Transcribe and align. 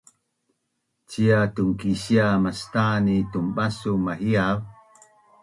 Cia 1.11 1.41
tunkisia 1.59 2.31
mastan 2.47 3.05
ni 3.09 3.19
tunbasu 3.37 3.95
mahiav? 4.09 4.67